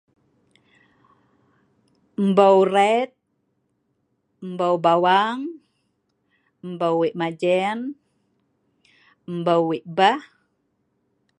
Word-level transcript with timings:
Mbeu 2.27 2.57
ret, 2.73 3.11
mbeu 4.51 4.75
bawang, 4.83 5.41
mbeu 6.73 6.93
wei' 6.99 7.17
majen, 7.19 7.79
mbeu 9.39 9.61
wei' 9.69 9.87
beh 9.97 10.21